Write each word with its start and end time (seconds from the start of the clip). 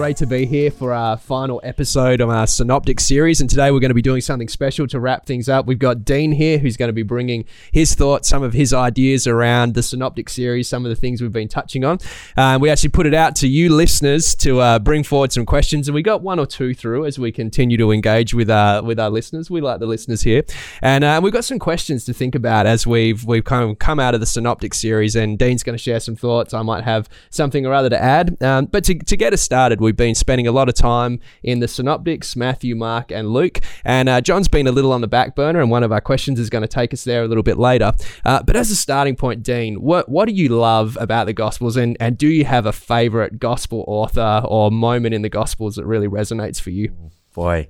great 0.00 0.16
to 0.16 0.26
be 0.26 0.46
here 0.46 0.70
for 0.70 0.94
our 0.94 1.14
final 1.14 1.60
episode 1.62 2.22
of 2.22 2.30
our 2.30 2.46
Synoptic 2.46 2.98
series. 2.98 3.42
And 3.42 3.50
today 3.50 3.70
we're 3.70 3.80
going 3.80 3.90
to 3.90 3.94
be 3.94 4.00
doing 4.00 4.22
something 4.22 4.48
special 4.48 4.86
to 4.86 4.98
wrap 4.98 5.26
things 5.26 5.46
up. 5.46 5.66
We've 5.66 5.78
got 5.78 6.06
Dean 6.06 6.32
here 6.32 6.56
who's 6.56 6.78
going 6.78 6.88
to 6.88 6.94
be 6.94 7.02
bringing 7.02 7.44
his 7.70 7.94
thoughts, 7.94 8.26
some 8.26 8.42
of 8.42 8.54
his 8.54 8.72
ideas 8.72 9.26
around 9.26 9.74
the 9.74 9.82
Synoptic 9.82 10.30
series, 10.30 10.68
some 10.68 10.86
of 10.86 10.88
the 10.88 10.96
things 10.96 11.20
we've 11.20 11.30
been 11.30 11.48
touching 11.48 11.84
on. 11.84 11.98
Uh, 12.34 12.56
we 12.58 12.70
actually 12.70 12.88
put 12.88 13.04
it 13.04 13.12
out 13.12 13.36
to 13.36 13.46
you 13.46 13.74
listeners 13.74 14.34
to 14.36 14.60
uh, 14.60 14.78
bring 14.78 15.04
forward 15.04 15.32
some 15.32 15.44
questions, 15.44 15.86
and 15.86 15.94
we 15.94 16.00
got 16.00 16.22
one 16.22 16.38
or 16.38 16.46
two 16.46 16.72
through 16.72 17.04
as 17.04 17.18
we 17.18 17.30
continue 17.30 17.76
to 17.76 17.92
engage 17.92 18.32
with 18.32 18.48
our 18.50 18.82
with 18.82 18.98
our 18.98 19.10
listeners. 19.10 19.50
We 19.50 19.60
like 19.60 19.80
the 19.80 19.86
listeners 19.86 20.22
here, 20.22 20.44
and 20.80 21.04
uh, 21.04 21.20
we've 21.22 21.34
got 21.34 21.44
some 21.44 21.58
questions 21.58 22.06
to 22.06 22.14
think 22.14 22.34
about 22.34 22.64
as 22.64 22.86
we've 22.86 23.22
we've 23.26 23.44
kind 23.44 23.68
of 23.68 23.78
come 23.78 24.00
out 24.00 24.14
of 24.14 24.20
the 24.20 24.26
Synoptic 24.26 24.72
series. 24.72 25.14
And 25.14 25.38
Dean's 25.38 25.62
going 25.62 25.76
to 25.76 25.82
share 25.82 26.00
some 26.00 26.16
thoughts. 26.16 26.54
I 26.54 26.62
might 26.62 26.84
have 26.84 27.06
something 27.28 27.66
or 27.66 27.74
other 27.74 27.90
to 27.90 28.02
add, 28.02 28.42
um, 28.42 28.64
but 28.64 28.82
to, 28.84 28.94
to 28.94 29.16
get 29.18 29.34
us 29.34 29.42
started, 29.42 29.78
we've 29.90 29.96
been 29.96 30.14
spending 30.14 30.46
a 30.46 30.52
lot 30.52 30.68
of 30.68 30.74
time 30.76 31.18
in 31.42 31.58
the 31.58 31.66
Synoptics, 31.66 32.36
Matthew, 32.36 32.76
Mark, 32.76 33.10
and 33.10 33.30
Luke. 33.30 33.58
And 33.84 34.08
uh, 34.08 34.20
John's 34.20 34.46
been 34.46 34.68
a 34.68 34.70
little 34.70 34.92
on 34.92 35.00
the 35.00 35.08
back 35.08 35.34
burner, 35.34 35.60
and 35.60 35.68
one 35.68 35.82
of 35.82 35.90
our 35.90 36.00
questions 36.00 36.38
is 36.38 36.48
going 36.48 36.62
to 36.62 36.68
take 36.68 36.92
us 36.92 37.02
there 37.02 37.24
a 37.24 37.26
little 37.26 37.42
bit 37.42 37.58
later. 37.58 37.90
Uh, 38.24 38.40
but 38.40 38.54
as 38.54 38.70
a 38.70 38.76
starting 38.76 39.16
point, 39.16 39.42
Dean, 39.42 39.82
what 39.82 40.08
what 40.08 40.28
do 40.28 40.32
you 40.32 40.50
love 40.50 40.96
about 41.00 41.26
the 41.26 41.32
Gospels, 41.32 41.76
and 41.76 41.96
and 41.98 42.16
do 42.16 42.28
you 42.28 42.44
have 42.44 42.66
a 42.66 42.72
favorite 42.72 43.40
Gospel 43.40 43.84
author 43.88 44.42
or 44.44 44.70
moment 44.70 45.12
in 45.12 45.22
the 45.22 45.28
Gospels 45.28 45.74
that 45.74 45.84
really 45.86 46.06
resonates 46.06 46.60
for 46.60 46.70
you? 46.70 46.92
Boy, 47.34 47.68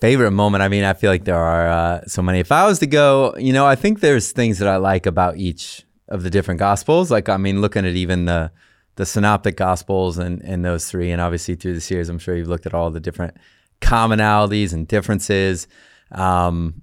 favorite 0.00 0.30
moment. 0.30 0.62
I 0.62 0.68
mean, 0.68 0.84
I 0.84 0.94
feel 0.94 1.10
like 1.10 1.24
there 1.24 1.36
are 1.36 1.68
uh, 1.68 2.06
so 2.06 2.22
many. 2.22 2.38
If 2.38 2.50
I 2.50 2.66
was 2.66 2.78
to 2.78 2.86
go, 2.86 3.34
you 3.36 3.52
know, 3.52 3.66
I 3.66 3.74
think 3.74 4.00
there's 4.00 4.32
things 4.32 4.60
that 4.60 4.68
I 4.68 4.76
like 4.76 5.04
about 5.04 5.36
each 5.36 5.84
of 6.08 6.22
the 6.22 6.30
different 6.30 6.58
Gospels. 6.58 7.10
Like, 7.10 7.28
I 7.28 7.36
mean, 7.36 7.60
looking 7.60 7.84
at 7.84 7.96
even 7.96 8.24
the 8.24 8.50
the 8.96 9.06
synoptic 9.06 9.56
gospels 9.56 10.18
and, 10.18 10.42
and 10.42 10.64
those 10.64 10.90
three. 10.90 11.10
And 11.10 11.20
obviously 11.20 11.54
through 11.54 11.74
the 11.74 11.80
series 11.80 12.08
i'm 12.08 12.18
sure 12.18 12.36
you've 12.36 12.48
looked 12.48 12.66
at 12.66 12.74
all 12.74 12.90
the 12.90 13.00
different 13.00 13.36
commonalities 13.80 14.72
and 14.72 14.86
differences. 14.86 15.66
Um, 16.10 16.82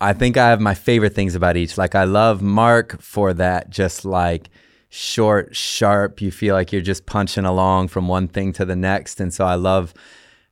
i 0.00 0.12
think 0.12 0.36
i 0.36 0.48
have 0.48 0.60
my 0.60 0.74
favorite 0.74 1.14
things 1.14 1.34
about 1.34 1.56
each. 1.56 1.78
Like 1.78 1.94
i 1.94 2.04
love 2.04 2.42
mark 2.42 3.00
for 3.00 3.32
that 3.34 3.70
just 3.70 4.04
like 4.04 4.50
short 4.88 5.54
sharp. 5.56 6.20
You 6.20 6.30
feel 6.30 6.54
like 6.54 6.72
you're 6.72 6.82
just 6.82 7.06
punching 7.06 7.44
along 7.44 7.88
from 7.88 8.08
one 8.08 8.28
thing 8.28 8.52
to 8.54 8.64
the 8.64 8.76
next. 8.76 9.20
And 9.20 9.32
so 9.32 9.44
i 9.44 9.54
love 9.54 9.94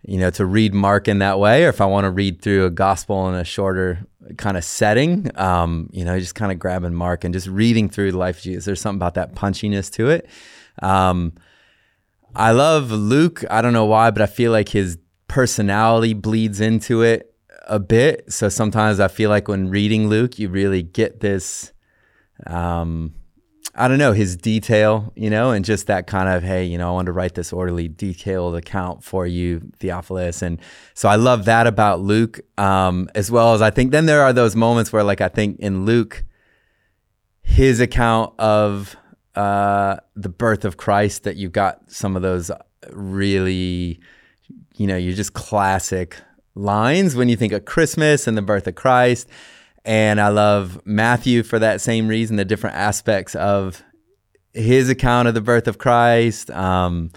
you 0.02 0.18
know 0.18 0.30
to 0.30 0.46
read 0.46 0.72
mark 0.72 1.08
in 1.08 1.18
that 1.18 1.38
way 1.38 1.64
or 1.64 1.68
if 1.68 1.80
i 1.80 1.84
want 1.84 2.04
to 2.04 2.10
read 2.10 2.40
through 2.40 2.64
a 2.64 2.70
gospel 2.70 3.28
in 3.28 3.34
a 3.34 3.44
shorter 3.44 3.98
kind 4.38 4.56
of 4.56 4.64
setting 4.64 5.30
um, 5.38 5.88
you 5.92 6.04
know 6.04 6.18
just 6.18 6.34
kind 6.34 6.52
of 6.52 6.58
grabbing 6.58 6.94
mark 6.94 7.24
and 7.24 7.34
just 7.34 7.46
reading 7.46 7.88
through 7.88 8.12
the 8.12 8.18
life 8.18 8.38
of 8.38 8.42
jesus. 8.42 8.64
There's 8.64 8.80
something 8.80 8.98
about 8.98 9.14
that 9.14 9.34
punchiness 9.34 9.90
to 9.92 10.10
it 10.10 10.28
um, 10.80 11.32
I 12.34 12.52
love 12.52 12.90
Luke. 12.90 13.44
I 13.50 13.62
don't 13.62 13.72
know 13.72 13.86
why, 13.86 14.10
but 14.10 14.22
I 14.22 14.26
feel 14.26 14.52
like 14.52 14.68
his 14.68 14.98
personality 15.28 16.14
bleeds 16.14 16.60
into 16.60 17.02
it 17.02 17.34
a 17.66 17.78
bit. 17.78 18.32
So 18.32 18.48
sometimes 18.48 19.00
I 19.00 19.08
feel 19.08 19.30
like 19.30 19.48
when 19.48 19.70
reading 19.70 20.08
Luke, 20.08 20.38
you 20.38 20.48
really 20.48 20.82
get 20.82 21.20
this. 21.20 21.72
Um, 22.46 23.14
I 23.74 23.86
don't 23.86 23.98
know 23.98 24.12
his 24.12 24.36
detail, 24.36 25.12
you 25.14 25.30
know, 25.30 25.52
and 25.52 25.64
just 25.64 25.86
that 25.86 26.06
kind 26.06 26.28
of 26.28 26.42
hey, 26.42 26.64
you 26.64 26.76
know, 26.76 26.90
I 26.90 26.92
want 26.92 27.06
to 27.06 27.12
write 27.12 27.34
this 27.34 27.52
orderly, 27.52 27.88
detailed 27.88 28.56
account 28.56 29.04
for 29.04 29.26
you, 29.26 29.60
Theophilus, 29.78 30.42
and 30.42 30.60
so 30.94 31.08
I 31.08 31.14
love 31.14 31.44
that 31.44 31.66
about 31.66 32.00
Luke, 32.00 32.40
um, 32.58 33.08
as 33.14 33.30
well 33.30 33.54
as 33.54 33.62
I 33.62 33.70
think. 33.70 33.92
Then 33.92 34.06
there 34.06 34.22
are 34.22 34.32
those 34.32 34.56
moments 34.56 34.92
where, 34.92 35.04
like, 35.04 35.20
I 35.20 35.28
think 35.28 35.60
in 35.60 35.84
Luke, 35.84 36.24
his 37.42 37.80
account 37.80 38.34
of 38.40 38.96
uh, 39.34 39.96
the 40.16 40.28
birth 40.28 40.64
of 40.64 40.76
Christ 40.76 41.24
that 41.24 41.36
you've 41.36 41.52
got 41.52 41.90
some 41.90 42.16
of 42.16 42.22
those 42.22 42.50
really, 42.90 44.00
you 44.76 44.86
know, 44.86 44.96
you're 44.96 45.14
just 45.14 45.34
classic 45.34 46.16
lines 46.54 47.14
when 47.14 47.28
you 47.28 47.36
think 47.36 47.52
of 47.52 47.64
Christmas 47.64 48.26
and 48.26 48.36
the 48.36 48.42
birth 48.42 48.66
of 48.66 48.74
Christ. 48.74 49.28
And 49.84 50.20
I 50.20 50.28
love 50.28 50.80
Matthew 50.84 51.42
for 51.42 51.58
that 51.58 51.80
same 51.80 52.08
reason, 52.08 52.36
the 52.36 52.44
different 52.44 52.76
aspects 52.76 53.34
of 53.34 53.82
his 54.52 54.90
account 54.90 55.28
of 55.28 55.34
the 55.34 55.40
birth 55.40 55.68
of 55.68 55.78
Christ. 55.78 56.50
Um, 56.50 57.10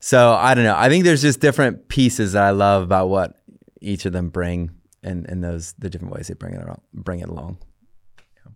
so 0.00 0.32
I 0.32 0.54
don't 0.54 0.64
know. 0.64 0.76
I 0.76 0.88
think 0.88 1.04
there's 1.04 1.22
just 1.22 1.40
different 1.40 1.88
pieces 1.88 2.32
that 2.32 2.42
I 2.42 2.50
love 2.50 2.82
about 2.82 3.08
what 3.08 3.36
each 3.80 4.04
of 4.04 4.12
them 4.12 4.30
bring 4.30 4.70
and, 5.02 5.28
and 5.28 5.44
those 5.44 5.74
the 5.78 5.90
different 5.90 6.14
ways 6.14 6.28
they 6.28 6.34
bring 6.34 6.54
it 6.54 6.66
bring 6.92 7.20
it 7.20 7.28
along. 7.28 7.58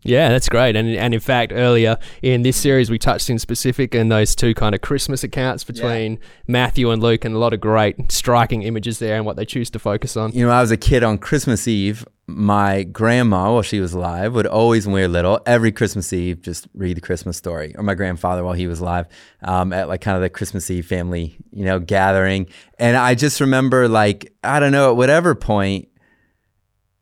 Yeah, 0.06 0.28
that's 0.28 0.48
great. 0.48 0.76
And 0.76 0.88
and 0.88 1.12
in 1.12 1.20
fact, 1.20 1.52
earlier 1.54 1.98
in 2.22 2.42
this 2.42 2.56
series, 2.56 2.90
we 2.90 2.98
touched 2.98 3.28
in 3.28 3.38
specific 3.38 3.94
in 3.94 4.08
those 4.08 4.34
two 4.34 4.54
kind 4.54 4.74
of 4.74 4.80
Christmas 4.80 5.24
accounts 5.24 5.64
between 5.64 6.12
yeah. 6.12 6.18
Matthew 6.46 6.90
and 6.90 7.02
Luke, 7.02 7.24
and 7.24 7.34
a 7.34 7.38
lot 7.38 7.52
of 7.52 7.60
great, 7.60 8.10
striking 8.12 8.62
images 8.62 8.98
there 8.98 9.16
and 9.16 9.26
what 9.26 9.36
they 9.36 9.44
choose 9.44 9.68
to 9.70 9.78
focus 9.78 10.16
on. 10.16 10.32
You 10.32 10.46
know, 10.46 10.52
I 10.52 10.60
was 10.60 10.70
a 10.70 10.76
kid 10.76 11.02
on 11.02 11.18
Christmas 11.18 11.66
Eve. 11.68 12.06
My 12.28 12.82
grandma, 12.82 13.52
while 13.52 13.62
she 13.62 13.78
was 13.78 13.92
alive, 13.92 14.34
would 14.34 14.48
always, 14.48 14.84
when 14.84 14.94
we 14.94 15.02
were 15.02 15.08
little, 15.08 15.40
every 15.46 15.70
Christmas 15.70 16.12
Eve, 16.12 16.42
just 16.42 16.66
read 16.74 16.96
the 16.96 17.00
Christmas 17.00 17.36
story. 17.36 17.72
Or 17.76 17.84
my 17.84 17.94
grandfather, 17.94 18.42
while 18.42 18.54
he 18.54 18.66
was 18.66 18.80
alive, 18.80 19.06
um, 19.42 19.72
at 19.72 19.88
like 19.88 20.00
kind 20.00 20.16
of 20.16 20.22
the 20.22 20.30
Christmas 20.30 20.68
Eve 20.68 20.86
family, 20.86 21.36
you 21.52 21.64
know, 21.64 21.78
gathering. 21.78 22.48
And 22.80 22.96
I 22.96 23.14
just 23.14 23.40
remember, 23.40 23.88
like, 23.88 24.32
I 24.42 24.58
don't 24.58 24.72
know, 24.72 24.90
at 24.90 24.96
whatever 24.96 25.36
point, 25.36 25.88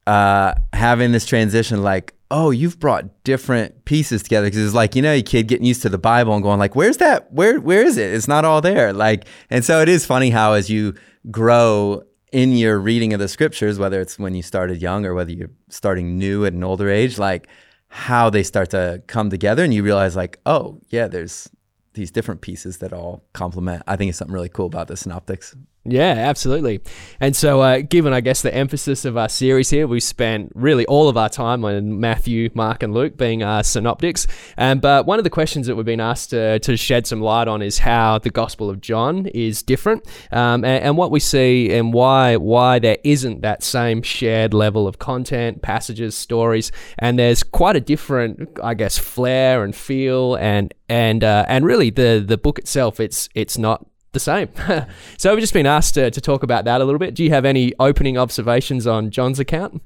uh, 0.07 0.55
having 0.75 1.13
this 1.13 1.25
transition, 1.25 1.83
like, 1.83 2.14
oh, 2.31 2.51
you've 2.51 2.81
brought 2.81 3.25
different 3.25 3.85
pieces 3.85 4.23
together 4.23 4.47
because 4.47 4.65
it's 4.65 4.75
like 4.75 4.97
you 4.97 5.03
know, 5.03 5.13
a 5.13 5.23
kid 5.23 5.49
getting 5.49 5.67
used 5.67 5.83
to 5.83 5.89
the 5.89 5.99
Bible 5.99 6.35
and 6.35 6.43
going 6.43 6.59
like, 6.59 6.75
where's 6.75 6.97
that? 6.99 7.33
Where 7.33 7.61
where 7.61 7.85
is 7.85 7.97
it? 7.97 8.13
It's 8.13 8.29
not 8.29 8.45
all 8.45 8.61
there. 8.61 8.93
Like, 8.93 9.27
and 9.51 9.65
so 9.65 9.81
it 9.81 9.89
is 9.89 10.07
funny 10.07 10.31
how 10.31 10.55
as 10.55 10.71
you 10.71 10.95
grow 11.31 12.03
in 12.33 12.53
your 12.53 12.79
reading 12.79 13.13
of 13.13 13.21
the 13.21 13.29
scriptures, 13.29 13.79
whether 13.79 14.01
it's 14.01 14.19
when 14.19 14.35
you 14.35 14.43
started 14.43 14.83
young 14.83 15.07
or 15.07 15.15
whether 15.15 15.31
you're 15.31 15.53
starting 15.69 16.19
new 16.19 16.45
at 16.45 16.53
an 16.53 16.65
older 16.65 16.91
age, 16.91 17.19
like 17.19 17.47
how 17.89 18.29
they 18.29 18.43
start 18.43 18.71
to 18.71 19.01
come 19.07 19.31
together 19.31 19.63
and 19.63 19.73
you 19.73 19.85
realize 19.85 20.17
like, 20.17 20.41
oh 20.45 20.81
yeah, 20.89 21.07
there's 21.07 21.49
these 21.93 22.11
different 22.11 22.41
pieces 22.41 22.79
that 22.79 22.93
all 22.93 23.25
complement. 23.35 23.85
I 23.87 23.95
think 23.95 24.09
it's 24.09 24.19
something 24.19 24.35
really 24.35 24.49
cool 24.49 24.67
about 24.67 24.89
the 24.89 24.97
synoptics. 24.97 25.55
Yeah, 25.87 26.13
absolutely. 26.13 26.81
And 27.21 27.37
so, 27.37 27.61
uh, 27.61 27.81
given 27.81 28.15
I 28.15 28.23
guess 28.23 28.41
the 28.41 28.55
emphasis 28.55 29.05
of 29.05 29.19
our 29.19 29.29
series 29.29 29.69
here, 29.69 29.87
we 29.87 30.01
spent 30.01 30.51
really 30.55 30.87
all 30.87 31.11
of 31.11 31.19
our 31.19 31.29
time 31.29 31.63
on 31.63 32.01
Matthew, 32.01 32.49
Mark, 32.55 32.83
and 32.83 32.95
Luke 32.95 33.19
being 33.19 33.43
our 33.43 33.63
synoptics. 33.63 34.27
And 34.57 34.81
but 34.81 35.05
one 35.05 35.19
of 35.19 35.25
the 35.25 35.31
questions 35.31 35.67
that 35.67 35.77
we've 35.77 35.85
been 35.85 36.01
asked 36.01 36.31
to, 36.31 36.59
to 36.61 36.79
shed 36.79 37.07
some 37.07 37.21
light 37.21 37.49
on 37.49 37.61
is 37.61 37.81
how 37.81 38.19
the 38.19 38.31
Gospel 38.31 38.71
of 38.71 38.81
John 38.81 39.27
is 39.27 39.63
different, 39.63 40.07
um, 40.33 40.65
and, 40.65 40.85
and, 40.85 40.97
what 40.97 41.11
we 41.11 41.21
see 41.21 41.71
and 41.75 41.93
why 41.93 42.37
why 42.37 42.79
there 42.79 42.99
isn't 43.05 43.43
that 43.43 43.63
same 43.63 44.01
shared 44.01 44.55
level 44.55 44.89
of 44.89 44.99
content, 44.99 45.61
passages, 45.61 46.17
stories, 46.17 46.73
and 46.99 47.19
there's 47.19 47.43
quite 47.43 47.77
a 47.77 47.81
different, 47.81 48.49
I 48.63 48.73
guess, 48.73 48.97
flair 48.97 49.63
and 49.63 49.77
feel, 49.77 50.37
and 50.37 50.73
and 50.89 51.23
uh, 51.23 51.45
and 51.47 51.67
really 51.67 51.91
the 51.91 52.25
the 52.27 52.39
book 52.39 52.59
itself, 52.59 53.01
it's 53.01 53.29
it's 53.35 53.59
not 53.59 53.87
the 54.15 54.21
same. 54.21 54.49
so 55.19 55.33
we've 55.33 55.41
just 55.41 55.53
been 55.53 55.67
asked 55.67 55.95
to, 55.95 56.11
to 56.11 56.21
talk 56.21 56.43
about 56.43 56.65
that 56.65 56.81
a 56.81 56.85
little 56.85 56.99
bit. 56.99 57.15
Do 57.15 57.23
you 57.23 57.31
have 57.31 57.45
any 57.45 57.73
opening 57.79 58.17
observations 58.17 58.87
on 58.87 59.11
John's 59.11 59.39
account? 59.39 59.83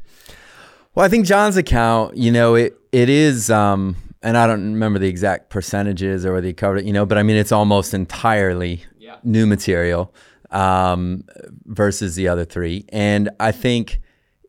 Well, 0.94 1.04
I 1.04 1.08
think 1.08 1.26
John's 1.26 1.56
account, 1.56 2.16
you 2.16 2.32
know, 2.32 2.54
it 2.54 2.74
it 2.90 3.08
is, 3.08 3.50
um, 3.50 3.96
and 4.22 4.36
I 4.36 4.46
don't 4.46 4.72
remember 4.72 4.98
the 4.98 5.08
exact 5.08 5.50
percentages 5.50 6.24
or 6.24 6.32
whether 6.32 6.46
he 6.46 6.52
covered 6.52 6.78
it, 6.78 6.84
you 6.86 6.92
know, 6.92 7.06
but 7.06 7.18
I 7.18 7.22
mean, 7.22 7.36
it's 7.36 7.52
almost 7.52 7.94
entirely 7.94 8.84
yeah. 8.98 9.16
new 9.22 9.46
material 9.46 10.14
um, 10.50 11.24
versus 11.66 12.16
the 12.16 12.28
other 12.28 12.44
three, 12.44 12.84
and 12.88 13.30
I 13.38 13.52
think 13.52 14.00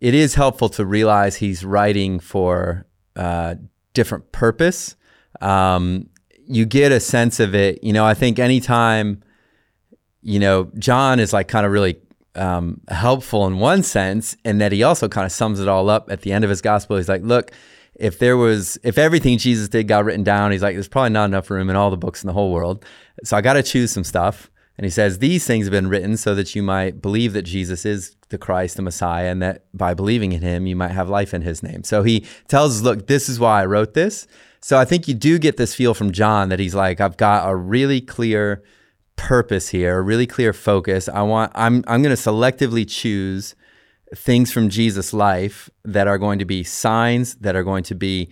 it 0.01 0.13
is 0.13 0.35
helpful 0.35 0.69
to 0.69 0.85
realize 0.85 1.35
he's 1.35 1.65
writing 1.65 2.19
for 2.19 2.87
uh, 3.15 3.55
different 3.93 4.31
purpose. 4.31 4.95
Um, 5.41 6.09
you 6.47 6.65
get 6.65 6.91
a 6.91 6.99
sense 6.99 7.39
of 7.39 7.53
it, 7.53 7.83
you 7.83 7.93
know. 7.93 8.05
I 8.05 8.13
think 8.13 8.39
anytime 8.39 9.21
you 10.21 10.39
know, 10.39 10.69
John 10.77 11.19
is 11.19 11.33
like 11.33 11.47
kind 11.47 11.65
of 11.65 11.71
really 11.71 11.97
um, 12.35 12.81
helpful 12.89 13.45
in 13.47 13.59
one 13.59 13.83
sense, 13.83 14.35
and 14.45 14.61
that 14.61 14.71
he 14.71 14.83
also 14.83 15.07
kind 15.07 15.25
of 15.25 15.31
sums 15.31 15.59
it 15.59 15.67
all 15.67 15.89
up 15.89 16.09
at 16.11 16.21
the 16.21 16.31
end 16.31 16.43
of 16.43 16.49
his 16.49 16.61
gospel. 16.61 16.97
He's 16.97 17.09
like, 17.09 17.23
look, 17.23 17.51
if 17.95 18.19
there 18.19 18.37
was, 18.37 18.77
if 18.83 18.97
everything 18.97 19.37
Jesus 19.37 19.67
did 19.67 19.87
got 19.87 20.05
written 20.05 20.23
down, 20.23 20.51
he's 20.51 20.63
like, 20.63 20.75
there's 20.75 20.87
probably 20.87 21.09
not 21.09 21.25
enough 21.25 21.49
room 21.49 21.69
in 21.69 21.75
all 21.75 21.91
the 21.91 21.97
books 21.97 22.23
in 22.23 22.27
the 22.27 22.33
whole 22.33 22.51
world. 22.51 22.85
So 23.23 23.35
I 23.35 23.41
got 23.41 23.53
to 23.53 23.63
choose 23.63 23.91
some 23.91 24.03
stuff. 24.03 24.49
And 24.77 24.85
he 24.85 24.89
says, 24.89 25.19
These 25.19 25.45
things 25.45 25.65
have 25.65 25.71
been 25.71 25.89
written 25.89 26.15
so 26.15 26.33
that 26.35 26.55
you 26.55 26.63
might 26.63 27.01
believe 27.01 27.33
that 27.33 27.41
Jesus 27.41 27.85
is 27.85 28.15
the 28.29 28.37
Christ, 28.37 28.77
the 28.77 28.81
Messiah, 28.81 29.29
and 29.29 29.41
that 29.41 29.65
by 29.73 29.93
believing 29.93 30.31
in 30.31 30.41
him, 30.41 30.67
you 30.67 30.75
might 30.77 30.91
have 30.91 31.09
life 31.09 31.33
in 31.33 31.41
his 31.41 31.61
name. 31.61 31.83
So 31.83 32.03
he 32.03 32.25
tells 32.47 32.77
us, 32.77 32.81
Look, 32.81 33.07
this 33.07 33.27
is 33.27 33.41
why 33.41 33.61
I 33.61 33.65
wrote 33.65 33.93
this. 33.93 34.25
So 34.61 34.77
I 34.77 34.85
think 34.85 35.09
you 35.09 35.13
do 35.13 35.37
get 35.37 35.57
this 35.57 35.75
feel 35.75 35.93
from 35.93 36.13
John 36.13 36.47
that 36.47 36.59
he's 36.59 36.75
like, 36.75 37.01
I've 37.01 37.17
got 37.17 37.49
a 37.49 37.55
really 37.55 37.99
clear 37.99 38.63
purpose 39.19 39.67
here, 39.69 39.99
a 39.99 40.01
really 40.01 40.25
clear 40.25 40.53
focus. 40.53 41.09
I 41.09 41.21
want 41.23 41.51
I'm 41.53 41.83
I'm 41.87 42.01
going 42.01 42.15
to 42.15 42.21
selectively 42.21 42.89
choose 42.89 43.53
things 44.15 44.51
from 44.51 44.69
Jesus' 44.69 45.13
life 45.13 45.69
that 45.83 46.07
are 46.07 46.17
going 46.17 46.39
to 46.39 46.45
be 46.45 46.63
signs 46.63 47.35
that 47.35 47.53
are 47.55 47.63
going 47.63 47.83
to 47.83 47.95
be 47.95 48.29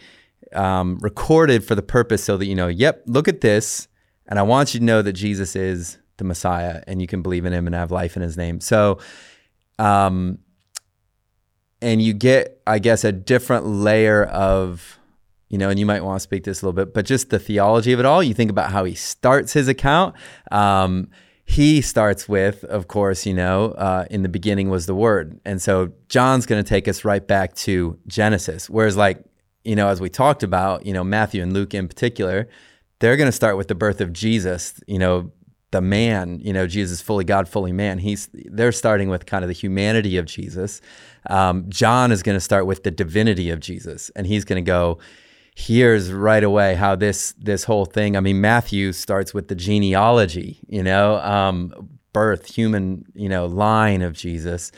um, 0.54 0.98
recorded 1.02 1.64
for 1.64 1.76
the 1.76 1.82
purpose 1.82 2.24
so 2.24 2.38
that 2.38 2.46
you 2.46 2.56
know, 2.56 2.70
yep, 2.70 3.04
look 3.06 3.28
at 3.28 3.42
this, 3.42 3.90
and 4.28 4.40
I 4.40 4.44
want 4.44 4.74
you 4.74 4.80
to 4.80 4.86
know 4.86 5.02
that 5.02 5.14
Jesus 5.14 5.56
is 5.58 5.98
the 6.16 6.24
Messiah, 6.24 6.82
and 6.88 7.02
you 7.02 7.08
can 7.08 7.22
believe 7.22 7.46
in 7.46 7.52
him 7.52 7.68
and 7.68 7.76
have 7.76 7.92
life 7.92 8.16
in 8.16 8.22
his 8.22 8.38
name. 8.38 8.62
So, 8.62 9.00
um, 9.78 10.40
and 11.82 12.02
you 12.02 12.14
get, 12.14 12.62
I 12.66 12.80
guess, 12.80 13.04
a 13.04 13.12
different 13.12 13.66
layer 13.68 14.24
of, 14.24 14.98
you 15.50 15.58
know, 15.58 15.70
and 15.70 15.80
you 15.80 15.86
might 15.86 16.04
want 16.04 16.18
to 16.18 16.20
speak 16.20 16.44
this 16.44 16.62
a 16.62 16.66
little 16.66 16.74
bit, 16.74 16.94
but 16.94 17.06
just 17.06 17.30
the 17.30 17.40
theology 17.40 17.94
of 17.94 18.00
it 18.00 18.06
all. 18.06 18.22
You 18.22 18.34
think 18.34 18.52
about 18.52 18.72
how 18.72 18.84
he 18.84 18.96
starts 18.96 19.54
his 19.54 19.68
account. 19.68 20.16
Um, 20.52 21.10
he 21.46 21.80
starts 21.82 22.28
with, 22.28 22.66
of 22.66 22.90
course, 22.90 23.26
you 23.26 23.34
know, 23.34 23.72
uh, 23.72 24.06
in 24.10 24.22
the 24.24 24.30
beginning 24.30 24.70
was 24.70 24.86
the 24.86 24.96
Word. 24.96 25.40
And 25.46 25.62
so 25.62 25.94
John's 26.10 26.46
going 26.46 26.62
to 26.62 26.68
take 26.68 26.90
us 26.90 27.06
right 27.06 27.26
back 27.26 27.56
to 27.56 27.98
Genesis. 28.06 28.70
Whereas, 28.70 28.98
like, 28.98 29.24
you 29.64 29.76
know, 29.76 29.88
as 29.88 30.02
we 30.02 30.10
talked 30.10 30.44
about, 30.44 30.86
you 30.86 30.92
know, 30.92 31.06
Matthew 31.06 31.42
and 31.42 31.54
Luke 31.54 31.74
in 31.74 31.88
particular, 31.88 32.50
they're 33.00 33.16
going 33.16 33.30
to 33.30 33.34
start 33.34 33.56
with 33.56 33.70
the 33.70 33.76
birth 33.76 34.02
of 34.02 34.12
Jesus, 34.12 34.74
you 34.88 35.00
know, 35.00 35.32
the 35.72 35.82
man, 35.82 36.40
you 36.42 36.54
know, 36.54 36.68
Jesus 36.68 37.02
fully 37.02 37.26
God, 37.26 37.48
fully 37.48 37.72
man. 37.72 38.00
He's 38.00 38.30
they're 38.34 38.72
starting 38.72 39.10
with 39.10 39.26
kind 39.26 39.44
of 39.44 39.50
the 39.50 39.54
humanity 39.54 40.18
of 40.18 40.26
Jesus. 40.26 40.82
Um, 41.30 41.66
John 41.70 42.12
is 42.12 42.24
going 42.24 42.38
to 42.38 42.42
start 42.42 42.66
with 42.66 42.84
the 42.84 42.92
divinity 42.92 43.50
of 43.50 43.60
Jesus, 43.60 44.10
and 44.16 44.26
he's 44.26 44.46
going 44.46 44.64
to 44.64 44.68
go, 44.68 45.00
here's 45.60 46.12
right 46.12 46.44
away 46.44 46.76
how 46.76 46.96
this 46.96 47.34
this 47.40 47.64
whole 47.64 47.86
thing. 47.86 48.16
I 48.16 48.20
mean, 48.20 48.40
Matthew 48.40 48.94
starts 48.94 49.34
with 49.34 49.48
the 49.48 49.56
genealogy, 49.56 50.60
you 50.68 50.84
know, 50.84 51.16
um, 51.18 51.90
birth, 52.14 52.54
human, 52.54 53.06
you 53.16 53.28
know, 53.28 53.48
line 53.48 54.04
of 54.04 54.14
Jesus. 54.14 54.72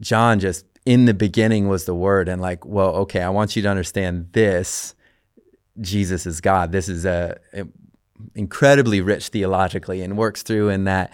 John 0.00 0.40
just 0.40 0.66
in 0.84 1.04
the 1.04 1.14
beginning 1.14 1.68
was 1.68 1.84
the 1.84 1.94
Word, 1.94 2.28
and 2.28 2.42
like, 2.42 2.66
well, 2.66 2.96
okay, 2.96 3.22
I 3.22 3.28
want 3.28 3.54
you 3.54 3.62
to 3.62 3.68
understand 3.68 4.30
this. 4.32 4.96
Jesus 5.80 6.26
is 6.26 6.40
God. 6.40 6.72
This 6.72 6.88
is 6.88 7.04
a, 7.04 7.38
a 7.52 7.64
incredibly 8.34 9.00
rich 9.00 9.28
theologically, 9.28 10.02
and 10.02 10.18
works 10.18 10.42
through 10.42 10.70
in 10.70 10.82
that 10.84 11.12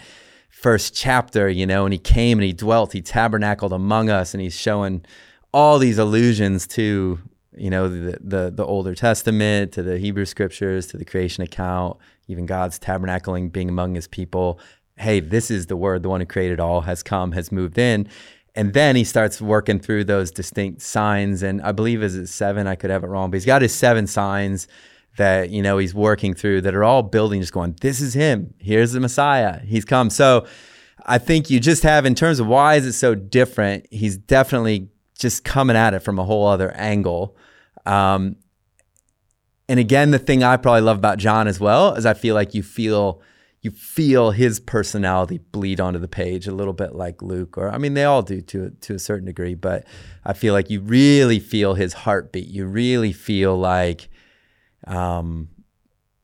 first 0.49 0.95
chapter, 0.95 1.47
you 1.47 1.67
know, 1.67 1.85
and 1.85 1.93
he 1.93 1.99
came 1.99 2.39
and 2.39 2.45
he 2.45 2.53
dwelt, 2.53 2.93
he 2.93 3.03
tabernacled 3.03 3.71
among 3.71 4.09
us, 4.09 4.33
and 4.33 4.41
he's 4.41 4.59
showing 4.59 5.05
all 5.53 5.77
these 5.77 5.99
allusions 5.99 6.65
to 6.65 7.19
you 7.57 7.69
know 7.69 7.87
the, 7.87 8.17
the 8.21 8.51
the 8.51 8.65
older 8.65 8.95
testament 8.95 9.71
to 9.73 9.83
the 9.83 9.97
hebrew 9.97 10.25
scriptures 10.25 10.87
to 10.87 10.97
the 10.97 11.05
creation 11.05 11.43
account 11.43 11.97
even 12.27 12.45
god's 12.45 12.79
tabernacling 12.79 13.51
being 13.51 13.69
among 13.69 13.95
his 13.95 14.07
people. 14.07 14.59
Hey 14.97 15.19
this 15.19 15.51
is 15.51 15.67
the 15.67 15.75
word 15.75 16.03
the 16.03 16.09
one 16.09 16.21
who 16.21 16.25
created 16.25 16.59
all 16.59 16.81
has 16.81 17.03
come 17.03 17.33
has 17.33 17.51
moved 17.51 17.77
in. 17.77 18.07
And 18.57 18.73
then 18.73 18.95
he 18.95 19.03
starts 19.03 19.41
working 19.41 19.79
through 19.79 20.05
those 20.05 20.31
distinct 20.31 20.81
signs. 20.81 21.43
And 21.43 21.61
i 21.61 21.71
believe 21.71 22.01
is 22.01 22.15
it 22.15 22.27
seven? 22.27 22.67
I 22.67 22.75
could 22.75 22.89
have 22.89 23.03
it 23.03 23.07
wrong 23.07 23.29
but 23.29 23.37
he's 23.37 23.45
got 23.45 23.61
his 23.61 23.73
seven 23.73 24.07
signs 24.07 24.67
that 25.17 25.49
you 25.49 25.61
know 25.61 25.77
he's 25.77 25.93
working 25.93 26.33
through 26.33 26.61
that 26.61 26.75
are 26.75 26.83
all 26.83 27.03
building 27.03 27.41
just 27.41 27.53
going 27.53 27.75
this 27.81 28.01
is 28.01 28.13
him. 28.13 28.53
Here's 28.59 28.93
the 28.93 28.99
messiah. 28.99 29.59
He's 29.59 29.85
come. 29.85 30.09
So 30.09 30.45
i 31.07 31.17
think 31.17 31.49
you 31.49 31.59
just 31.59 31.83
have 31.83 32.05
in 32.05 32.15
terms 32.15 32.39
of 32.39 32.47
why 32.47 32.75
is 32.75 32.85
it 32.85 32.93
so 32.93 33.13
different 33.13 33.85
he's 33.91 34.17
definitely 34.17 34.89
just 35.17 35.43
coming 35.43 35.75
at 35.75 35.93
it 35.93 35.99
from 35.99 36.19
a 36.19 36.23
whole 36.23 36.47
other 36.47 36.71
angle 36.71 37.35
um, 37.85 38.37
and 39.67 39.79
again, 39.79 40.11
the 40.11 40.19
thing 40.19 40.43
I 40.43 40.57
probably 40.57 40.81
love 40.81 40.97
about 40.97 41.17
John 41.17 41.47
as 41.47 41.59
well 41.59 41.95
is 41.95 42.05
I 42.05 42.13
feel 42.13 42.35
like 42.35 42.53
you 42.53 42.63
feel 42.63 43.21
you 43.61 43.71
feel 43.71 44.29
his 44.29 44.59
personality 44.59 45.39
bleed 45.39 45.79
onto 45.79 45.97
the 45.97 46.07
page 46.07 46.45
a 46.45 46.53
little 46.53 46.73
bit 46.73 46.93
like 46.93 47.23
Luke, 47.23 47.57
or 47.57 47.69
I 47.69 47.79
mean, 47.79 47.95
they 47.95 48.03
all 48.03 48.21
do 48.21 48.41
to 48.41 48.69
to 48.69 48.95
a 48.95 48.99
certain 48.99 49.25
degree, 49.25 49.55
but 49.55 49.85
I 50.23 50.33
feel 50.33 50.53
like 50.53 50.69
you 50.69 50.81
really 50.81 51.39
feel 51.39 51.73
his 51.73 51.93
heartbeat. 51.93 52.47
You 52.47 52.67
really 52.67 53.11
feel 53.11 53.57
like, 53.57 54.09
um, 54.85 55.49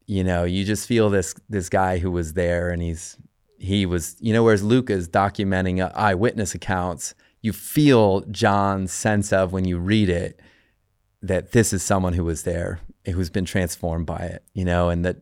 you 0.05 0.23
know, 0.23 0.43
you 0.43 0.63
just 0.63 0.87
feel 0.87 1.09
this 1.09 1.33
this 1.49 1.67
guy 1.69 1.97
who 1.97 2.11
was 2.11 2.33
there, 2.33 2.69
and 2.69 2.81
he's 2.81 3.17
he 3.57 3.87
was, 3.87 4.17
you 4.19 4.33
know, 4.33 4.43
whereas 4.43 4.63
Luke 4.63 4.91
is 4.91 5.07
documenting 5.07 5.91
eyewitness 5.95 6.53
accounts. 6.53 7.15
You 7.41 7.53
feel 7.53 8.21
John's 8.31 8.91
sense 8.91 9.33
of 9.33 9.51
when 9.51 9.65
you 9.65 9.77
read 9.77 10.09
it 10.09 10.39
that 11.21 11.51
this 11.51 11.73
is 11.73 11.83
someone 11.83 12.13
who 12.13 12.23
was 12.23 12.43
there, 12.43 12.79
who's 13.05 13.29
been 13.29 13.45
transformed 13.45 14.05
by 14.05 14.17
it, 14.17 14.43
you 14.53 14.65
know, 14.65 14.89
and 14.89 15.05
that 15.05 15.17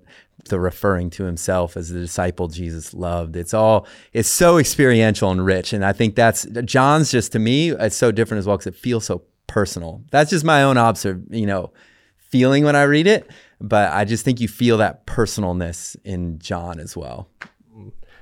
the 0.46 0.60
referring 0.60 1.10
to 1.12 1.26
himself 1.26 1.76
as 1.76 1.90
the 1.90 2.00
disciple 2.00 2.48
Jesus 2.48 2.94
loved. 2.94 3.36
It's 3.36 3.54
all 3.54 3.88
it's 4.14 4.30
so 4.30 4.58
experiential 4.58 5.32
and 5.32 5.46
rich, 5.46 5.74
and 5.74 5.84
I 5.84 5.94
think 5.94 6.16
that's 6.16 6.46
John's 6.66 7.12
just 7.12 7.32
to 7.34 7.40
me 7.40 7.72
it's 7.72 7.96
so 7.96 8.12
different 8.12 8.40
as 8.40 8.48
well 8.48 8.58
because 8.58 8.68
it 8.68 8.76
feels 8.76 9.06
so 9.06 9.24
personal. 9.48 10.04
That's 10.12 10.30
just 10.30 10.46
my 10.46 10.64
own 10.64 10.78
observe, 10.78 11.24
you 11.30 11.46
know, 11.46 11.74
feeling 12.18 12.64
when 12.64 12.76
I 12.76 12.84
read 12.84 13.08
it, 13.08 13.30
but 13.60 13.92
I 13.92 14.06
just 14.06 14.24
think 14.24 14.40
you 14.40 14.48
feel 14.48 14.78
that 14.78 15.06
personalness 15.06 15.96
in 16.04 16.40
John 16.40 16.80
as 16.80 16.96
well. 16.96 17.30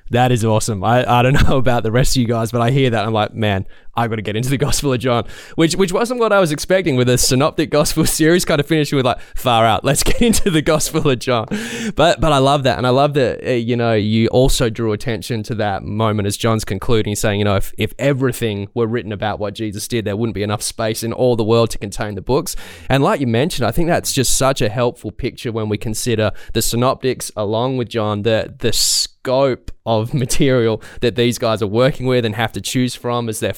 That 0.09 0.31
is 0.31 0.45
awesome. 0.45 0.83
I, 0.83 1.19
I 1.19 1.21
don't 1.21 1.33
know 1.47 1.57
about 1.57 1.83
the 1.83 1.91
rest 1.91 2.15
of 2.15 2.21
you 2.21 2.27
guys, 2.27 2.51
but 2.51 2.61
I 2.61 2.71
hear 2.71 2.89
that 2.89 3.05
I'm 3.05 3.13
like, 3.13 3.33
man, 3.33 3.65
I 3.97 4.07
got 4.07 4.15
to 4.15 4.21
get 4.21 4.35
into 4.35 4.49
the 4.49 4.57
Gospel 4.67 4.93
of 4.93 4.99
John, 4.99 5.25
which 5.55 5.75
which 5.75 5.91
wasn't 5.91 6.19
what 6.19 6.31
I 6.31 6.39
was 6.39 6.51
expecting 6.51 6.95
with 6.95 7.09
a 7.09 7.17
synoptic 7.17 7.71
Gospel 7.71 8.05
series, 8.19 8.45
kind 8.45 8.59
of 8.59 8.67
finishing 8.67 8.95
with 8.95 9.05
like 9.05 9.19
far 9.35 9.65
out. 9.65 9.83
Let's 9.83 10.03
get 10.03 10.21
into 10.21 10.49
the 10.51 10.61
Gospel 10.61 11.09
of 11.09 11.19
John, 11.19 11.47
but 11.95 12.21
but 12.21 12.31
I 12.31 12.37
love 12.37 12.63
that, 12.63 12.77
and 12.77 12.85
I 12.85 12.91
love 12.91 13.15
that 13.15 13.45
uh, 13.45 13.51
you 13.51 13.75
know 13.75 13.93
you 13.93 14.27
also 14.27 14.69
drew 14.69 14.93
attention 14.93 15.43
to 15.43 15.55
that 15.55 15.83
moment 15.83 16.27
as 16.27 16.37
John's 16.37 16.63
concluding, 16.63 17.15
saying 17.15 17.39
you 17.39 17.45
know 17.45 17.55
if 17.55 17.73
if 17.77 17.93
everything 17.97 18.69
were 18.73 18.87
written 18.87 19.11
about 19.11 19.39
what 19.39 19.55
Jesus 19.55 19.87
did, 19.87 20.05
there 20.05 20.15
wouldn't 20.15 20.35
be 20.35 20.43
enough 20.43 20.61
space 20.61 21.03
in 21.03 21.11
all 21.11 21.35
the 21.35 21.43
world 21.43 21.71
to 21.71 21.77
contain 21.77 22.15
the 22.15 22.21
books. 22.21 22.55
And 22.89 23.03
like 23.03 23.19
you 23.19 23.27
mentioned, 23.27 23.65
I 23.65 23.71
think 23.71 23.87
that's 23.87 24.13
just 24.13 24.37
such 24.37 24.61
a 24.61 24.69
helpful 24.69 25.11
picture 25.11 25.51
when 25.51 25.69
we 25.69 25.77
consider 25.77 26.31
the 26.53 26.61
synoptics 26.61 27.31
along 27.35 27.77
with 27.77 27.89
John, 27.89 28.21
the 28.21 28.53
the 28.59 28.71
scope 28.73 29.71
of 29.85 30.13
material 30.25 30.81
that 31.01 31.15
these 31.15 31.37
guys 31.37 31.61
are 31.61 31.67
working 31.67 32.05
with 32.05 32.25
and 32.25 32.35
have 32.35 32.51
to 32.53 32.61
choose 32.61 32.95
from 32.95 33.29
as 33.29 33.39
they're 33.39 33.53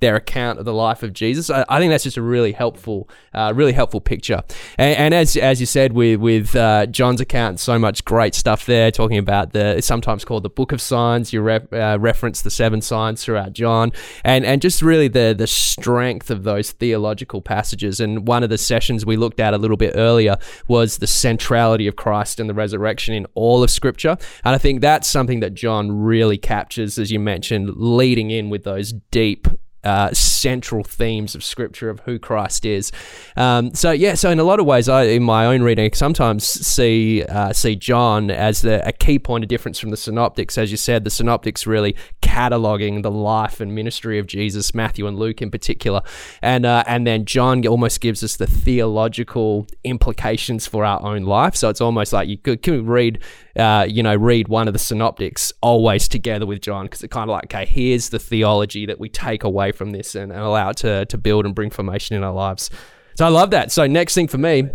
their 0.00 0.16
account 0.16 0.58
of 0.58 0.64
the 0.64 0.72
life 0.72 1.02
of 1.02 1.12
Jesus. 1.12 1.50
I, 1.50 1.64
I 1.68 1.78
think 1.78 1.90
that's 1.90 2.04
just 2.04 2.16
a 2.16 2.22
really 2.22 2.52
helpful, 2.52 3.08
uh, 3.34 3.52
really 3.54 3.72
helpful 3.72 4.00
picture. 4.00 4.42
And, 4.78 4.96
and, 4.98 5.14
as 5.14 5.36
as 5.36 5.60
you 5.60 5.66
said 5.66 5.92
with 5.92 6.20
with 6.20 6.54
uh, 6.54 6.86
John's 6.86 7.20
account, 7.20 7.60
so 7.60 7.78
much 7.78 8.04
great 8.04 8.34
stuff 8.34 8.66
there, 8.66 8.90
talking 8.90 9.18
about 9.18 9.52
the 9.52 9.78
it's 9.78 9.86
sometimes 9.86 10.24
called 10.24 10.42
the 10.42 10.50
Book 10.50 10.72
of 10.72 10.80
Signs. 10.80 11.32
You 11.32 11.42
re- 11.42 11.68
uh, 11.72 11.98
reference 11.98 12.42
the 12.42 12.50
seven 12.50 12.80
signs 12.80 13.24
throughout 13.24 13.52
John, 13.52 13.92
and 14.24 14.44
and 14.44 14.60
just 14.60 14.82
really 14.82 15.08
the 15.08 15.34
the 15.36 15.46
strength 15.46 16.30
of 16.30 16.44
those 16.44 16.72
theological 16.72 17.40
passages. 17.40 18.00
And 18.00 18.26
one 18.26 18.42
of 18.42 18.50
the 18.50 18.58
sessions 18.58 19.06
we 19.06 19.16
looked 19.16 19.40
at 19.40 19.54
a 19.54 19.58
little 19.58 19.76
bit 19.76 19.92
earlier 19.94 20.36
was 20.68 20.98
the 20.98 21.06
centrality 21.06 21.86
of 21.86 21.96
Christ 21.96 22.40
and 22.40 22.48
the 22.48 22.54
resurrection 22.54 23.14
in 23.14 23.26
all 23.34 23.62
of 23.62 23.70
Scripture. 23.70 24.16
And 24.44 24.54
I 24.54 24.58
think 24.58 24.80
that's 24.80 25.08
something 25.08 25.40
that 25.40 25.54
John 25.54 25.92
really 25.92 26.38
captures, 26.38 26.98
as 26.98 27.10
you 27.10 27.20
mentioned, 27.20 27.76
leading 27.76 28.30
in 28.30 28.50
with 28.50 28.64
those 28.64 28.92
deep 29.10 29.45
uh, 29.86 30.10
central 30.40 30.84
themes 30.84 31.34
of 31.34 31.42
scripture 31.42 31.90
of 31.90 32.00
who 32.00 32.18
Christ 32.18 32.64
is. 32.64 32.92
Um, 33.36 33.74
so 33.74 33.90
yeah, 33.90 34.14
so 34.14 34.30
in 34.30 34.38
a 34.38 34.44
lot 34.44 34.60
of 34.60 34.66
ways, 34.66 34.88
I 34.88 35.04
in 35.04 35.22
my 35.22 35.46
own 35.46 35.62
reading 35.62 35.92
sometimes 35.92 36.44
see 36.44 37.22
uh, 37.24 37.52
see 37.52 37.76
John 37.76 38.30
as 38.30 38.62
the, 38.62 38.86
a 38.86 38.92
key 38.92 39.18
point 39.18 39.44
of 39.44 39.48
difference 39.48 39.78
from 39.78 39.90
the 39.90 39.96
synoptics. 39.96 40.58
As 40.58 40.70
you 40.70 40.76
said, 40.76 41.04
the 41.04 41.10
synoptics 41.10 41.66
really 41.66 41.96
cataloging 42.22 43.02
the 43.02 43.10
life 43.10 43.60
and 43.60 43.74
ministry 43.74 44.18
of 44.18 44.26
Jesus, 44.26 44.74
Matthew 44.74 45.06
and 45.06 45.18
Luke 45.18 45.42
in 45.42 45.50
particular, 45.50 46.02
and 46.42 46.66
uh, 46.66 46.84
and 46.86 47.06
then 47.06 47.24
John 47.24 47.66
almost 47.66 48.00
gives 48.00 48.22
us 48.22 48.36
the 48.36 48.46
theological 48.46 49.66
implications 49.84 50.66
for 50.66 50.84
our 50.84 51.02
own 51.02 51.22
life. 51.22 51.56
So 51.56 51.68
it's 51.68 51.80
almost 51.80 52.12
like 52.12 52.28
you 52.28 52.38
could, 52.38 52.86
read 52.86 53.22
uh, 53.56 53.86
you 53.88 54.02
know, 54.02 54.14
read 54.14 54.48
one 54.48 54.68
of 54.68 54.74
the 54.74 54.78
synoptics 54.78 55.52
always 55.62 56.08
together 56.08 56.46
with 56.46 56.60
John 56.60 56.86
because 56.86 57.02
it's 57.02 57.12
kind 57.12 57.30
of 57.30 57.32
like, 57.32 57.44
okay, 57.44 57.64
here's 57.64 58.10
the 58.10 58.18
theology 58.18 58.86
that 58.86 59.00
we 59.00 59.08
take 59.08 59.44
away 59.44 59.72
from 59.72 59.92
this 59.92 60.14
and, 60.14 60.32
and 60.36 60.44
allow 60.44 60.70
it 60.70 60.76
to, 60.78 61.06
to 61.06 61.18
build 61.18 61.46
and 61.46 61.54
bring 61.54 61.70
formation 61.70 62.16
in 62.16 62.22
our 62.22 62.32
lives. 62.32 62.70
So 63.16 63.24
I 63.24 63.28
love 63.28 63.50
that. 63.50 63.72
So 63.72 63.86
next 63.86 64.14
thing 64.14 64.28
for 64.28 64.38
me, 64.38 64.68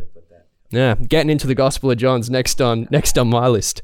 yeah, 0.71 0.95
getting 0.95 1.29
into 1.29 1.47
the 1.47 1.55
Gospel 1.55 1.91
of 1.91 1.97
John's 1.97 2.29
next 2.29 2.61
on 2.61 2.87
next 2.91 3.17
on 3.17 3.29
my 3.29 3.47
list. 3.47 3.81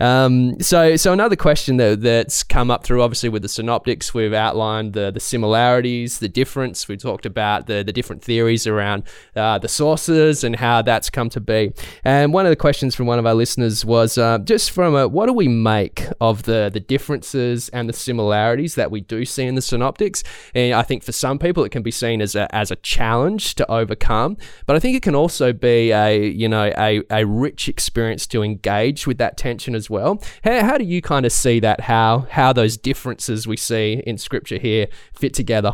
Um, 0.00 0.60
so, 0.60 0.96
so 0.96 1.12
another 1.12 1.36
question 1.36 1.76
that, 1.76 2.00
that's 2.00 2.42
come 2.42 2.72
up 2.72 2.82
through, 2.82 3.02
obviously, 3.02 3.28
with 3.28 3.42
the 3.42 3.48
synoptics, 3.48 4.12
we've 4.12 4.32
outlined 4.32 4.94
the, 4.94 5.12
the 5.12 5.20
similarities, 5.20 6.18
the 6.18 6.28
difference. 6.28 6.88
We 6.88 6.96
talked 6.96 7.24
about 7.24 7.68
the, 7.68 7.84
the 7.84 7.92
different 7.92 8.24
theories 8.24 8.66
around 8.66 9.04
uh, 9.36 9.58
the 9.58 9.68
sources 9.68 10.42
and 10.42 10.56
how 10.56 10.82
that's 10.82 11.08
come 11.08 11.28
to 11.30 11.40
be. 11.40 11.72
And 12.02 12.32
one 12.32 12.46
of 12.46 12.50
the 12.50 12.56
questions 12.56 12.96
from 12.96 13.06
one 13.06 13.20
of 13.20 13.26
our 13.26 13.34
listeners 13.34 13.84
was 13.84 14.18
uh, 14.18 14.38
just 14.38 14.72
from 14.72 14.96
a, 14.96 15.06
what 15.06 15.26
do 15.26 15.34
we 15.34 15.46
make 15.46 16.08
of 16.20 16.44
the, 16.44 16.68
the 16.72 16.80
differences 16.80 17.68
and 17.68 17.88
the 17.88 17.92
similarities 17.92 18.74
that 18.74 18.90
we 18.90 19.02
do 19.02 19.24
see 19.24 19.44
in 19.44 19.54
the 19.54 19.62
synoptics? 19.62 20.24
And 20.52 20.74
I 20.74 20.82
think 20.82 21.04
for 21.04 21.12
some 21.12 21.38
people, 21.38 21.62
it 21.62 21.70
can 21.70 21.82
be 21.82 21.92
seen 21.92 22.20
as 22.20 22.34
a, 22.34 22.52
as 22.52 22.72
a 22.72 22.76
challenge 22.76 23.54
to 23.56 23.70
overcome, 23.70 24.36
but 24.66 24.74
I 24.74 24.80
think 24.80 24.96
it 24.96 25.02
can 25.02 25.14
also 25.14 25.52
be 25.52 25.92
a, 25.92 26.21
you 26.26 26.48
know, 26.48 26.72
a, 26.76 27.02
a 27.10 27.24
rich 27.24 27.68
experience 27.68 28.26
to 28.28 28.42
engage 28.42 29.06
with 29.06 29.18
that 29.18 29.36
tension 29.36 29.74
as 29.74 29.88
well. 29.88 30.22
How, 30.44 30.64
how 30.64 30.78
do 30.78 30.84
you 30.84 31.02
kind 31.02 31.26
of 31.26 31.32
see 31.32 31.60
that? 31.60 31.82
How 31.82 32.26
how 32.30 32.52
those 32.52 32.76
differences 32.76 33.46
we 33.46 33.56
see 33.56 34.02
in 34.06 34.18
Scripture 34.18 34.58
here 34.58 34.88
fit 35.14 35.34
together? 35.34 35.72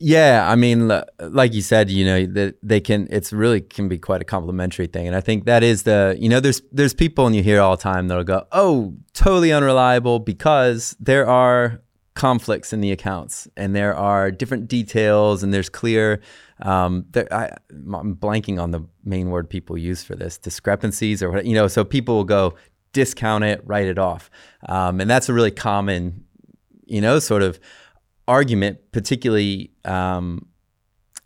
Yeah, 0.00 0.48
I 0.48 0.56
mean, 0.56 0.90
like 1.20 1.54
you 1.54 1.62
said, 1.62 1.90
you 1.90 2.04
know, 2.04 2.26
that 2.26 2.56
they 2.62 2.80
can. 2.80 3.06
It's 3.10 3.32
really 3.32 3.60
can 3.60 3.88
be 3.88 3.98
quite 3.98 4.20
a 4.20 4.24
complementary 4.24 4.86
thing, 4.86 5.06
and 5.06 5.14
I 5.14 5.20
think 5.20 5.44
that 5.44 5.62
is 5.62 5.84
the. 5.84 6.16
You 6.18 6.28
know, 6.28 6.40
there's 6.40 6.62
there's 6.72 6.94
people, 6.94 7.26
and 7.26 7.36
you 7.36 7.42
hear 7.42 7.60
all 7.60 7.76
the 7.76 7.82
time 7.82 8.08
that'll 8.08 8.24
go, 8.24 8.44
"Oh, 8.52 8.94
totally 9.12 9.52
unreliable," 9.52 10.18
because 10.18 10.96
there 10.98 11.26
are 11.28 11.80
conflicts 12.14 12.72
in 12.72 12.80
the 12.80 12.92
accounts, 12.92 13.48
and 13.56 13.74
there 13.74 13.94
are 13.94 14.30
different 14.30 14.68
details, 14.68 15.42
and 15.42 15.52
there's 15.52 15.68
clear. 15.68 16.20
Um, 16.60 17.06
there, 17.10 17.32
I, 17.32 17.56
I'm 17.70 18.14
blanking 18.16 18.62
on 18.62 18.70
the 18.70 18.80
main 19.04 19.30
word 19.30 19.50
people 19.50 19.76
use 19.76 20.04
for 20.04 20.14
this 20.14 20.38
discrepancies, 20.38 21.22
or 21.22 21.30
what 21.30 21.46
you 21.46 21.54
know, 21.54 21.68
so 21.68 21.84
people 21.84 22.16
will 22.16 22.24
go 22.24 22.54
discount 22.92 23.44
it, 23.44 23.60
write 23.64 23.86
it 23.86 23.98
off, 23.98 24.30
um, 24.68 25.00
and 25.00 25.10
that's 25.10 25.28
a 25.28 25.34
really 25.34 25.50
common, 25.50 26.24
you 26.86 27.00
know, 27.00 27.18
sort 27.18 27.42
of 27.42 27.58
argument, 28.28 28.78
particularly 28.92 29.72
um, 29.84 30.46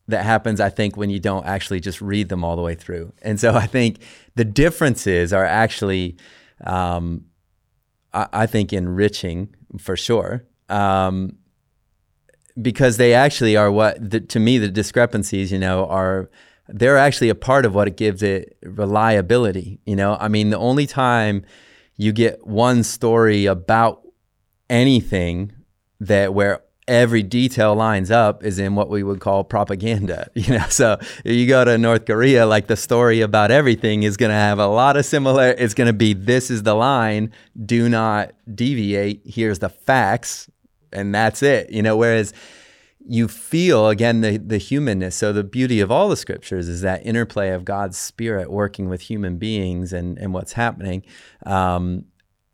that 0.09 0.25
happens, 0.25 0.61
I 0.61 0.71
think, 0.71 0.97
when 0.97 1.11
you 1.11 1.21
don't 1.21 1.47
actually 1.47 1.81
just 1.81 2.01
read 2.01 2.29
them 2.29 2.43
all 2.43 2.57
the 2.57 2.63
way 2.63 2.75
through. 2.75 3.13
And 3.23 3.39
so 3.39 3.55
I 3.55 3.67
think 3.67 3.99
the 4.35 4.45
differences 4.45 5.33
are 5.33 5.45
actually, 5.45 6.17
um, 6.65 7.27
I, 8.13 8.27
I, 8.33 8.47
think, 8.47 8.73
enriching 8.73 9.55
for 9.79 9.97
sure. 9.97 10.45
Um, 10.69 11.37
because 12.61 12.97
they 12.97 13.15
actually 13.15 13.57
are 13.57 13.71
what, 13.71 14.11
the, 14.11 14.21
to 14.21 14.41
me, 14.41 14.59
the 14.59 14.69
discrepancies, 14.69 15.53
you 15.53 15.59
know, 15.59 15.87
are 15.87 16.29
they're 16.69 16.99
actually 16.99 17.29
a 17.29 17.35
part 17.35 17.65
of 17.65 17.75
what 17.75 17.89
it 17.89 17.97
gives 17.97 18.23
it 18.23 18.59
reliability. 18.63 19.81
You 19.87 19.97
know, 19.97 20.17
I 20.21 20.29
mean, 20.29 20.51
the 20.51 20.59
only 20.59 20.87
time 20.87 21.45
you 21.97 22.13
get 22.13 22.47
one 22.47 22.83
story 22.83 23.47
about 23.47 24.03
anything 24.69 25.53
that 26.01 26.35
where 26.35 26.63
every 26.87 27.23
detail 27.23 27.75
lines 27.75 28.11
up 28.11 28.43
is 28.43 28.59
in 28.59 28.75
what 28.75 28.89
we 28.89 29.03
would 29.03 29.21
call 29.21 29.45
propaganda 29.45 30.27
you 30.35 30.59
know? 30.59 30.65
So 30.71 30.99
you 31.23 31.47
go 31.47 31.63
to 31.65 31.77
north 31.77 32.07
korea 32.07 32.47
like 32.47 32.67
the 32.67 32.77
story 32.77 33.21
about 33.21 33.51
everything 33.51 34.05
is 34.05 34.17
going 34.17 34.31
to 34.31 34.35
have 34.35 34.59
a 34.59 34.67
lot 34.67 34.97
of 34.97 35.05
similar 35.05 35.51
it's 35.51 35.75
going 35.75 35.89
to 35.89 35.93
be 35.93 36.15
this 36.15 36.51
is 36.51 36.63
the 36.63 36.75
line. 36.75 37.33
Do 37.63 37.91
not 37.91 38.33
deviate. 38.55 39.21
Here's 39.27 39.59
the 39.59 39.69
facts 39.69 40.49
and 40.93 41.15
that's 41.15 41.43
it 41.43 41.71
you 41.71 41.83
know 41.83 41.97
whereas 41.97 42.33
you 43.11 43.29
feel 43.29 43.89
again 43.89 44.21
the, 44.21 44.37
the 44.39 44.59
humanness 44.59 45.17
so 45.17 45.33
the 45.33 45.45
beauty 45.45 45.81
of 45.81 45.91
all 45.91 46.09
the 46.09 46.17
scriptures 46.17 46.69
is 46.69 46.83
that 46.83 47.05
interplay 47.07 47.51
of 47.51 47.65
god's 47.65 47.97
spirit 47.97 48.51
working 48.51 48.89
with 48.89 49.03
human 49.03 49.39
beings 49.39 49.93
and, 49.93 50.19
and 50.19 50.35
what's 50.35 50.53
happening 50.53 51.03
um, 51.47 52.05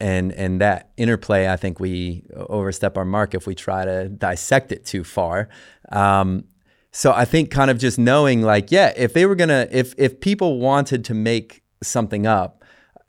and 0.00 0.33
and 0.33 0.61
that 0.61 0.91
interplay, 0.97 1.49
I 1.49 1.57
think 1.57 1.81
we 1.81 2.25
overstep 2.35 2.97
our 2.99 3.05
mark 3.05 3.35
if 3.35 3.47
we 3.47 3.55
try 3.55 3.85
to 3.85 4.09
dissect 4.09 4.73
it 4.73 4.85
too 4.85 5.05
far. 5.05 5.49
Um, 5.91 6.45
so 6.91 7.12
I 7.12 7.25
think 7.25 7.50
kind 7.50 7.71
of 7.71 7.79
just 7.79 7.99
knowing, 7.99 8.43
like, 8.43 8.71
yeah, 8.71 8.93
if 8.97 9.14
they 9.14 9.26
were 9.26 9.35
gonna, 9.35 9.69
if 9.71 9.95
if 9.97 10.21
people 10.21 10.59
wanted 10.59 11.05
to 11.07 11.14
make 11.14 11.62
something 11.83 12.26
up, 12.26 12.63